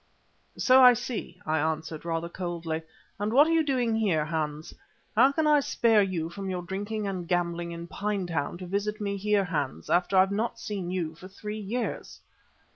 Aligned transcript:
"So 0.57 0.81
I 0.81 0.93
see," 0.93 1.39
I 1.45 1.59
answered, 1.59 2.05
rather 2.05 2.27
coldly. 2.27 2.81
"And 3.19 3.31
what 3.31 3.45
are 3.45 3.51
you 3.51 3.63
doing 3.63 3.93
here, 3.95 4.25
Hans? 4.25 4.73
How 5.15 5.31
can 5.31 5.45
you 5.45 5.61
spare 5.61 6.03
time 6.03 6.27
from 6.31 6.49
your 6.49 6.63
drinking 6.63 7.05
and 7.05 7.27
gambling 7.27 7.71
at 7.71 7.87
Pinetown 7.87 8.57
to 8.57 8.65
visit 8.65 8.99
me 8.99 9.15
here, 9.15 9.45
Hans, 9.45 9.91
after 9.91 10.17
I 10.17 10.21
have 10.21 10.31
not 10.31 10.57
seen 10.59 10.89
you 10.89 11.13
for 11.13 11.27
three 11.27 11.59
years?" 11.59 12.19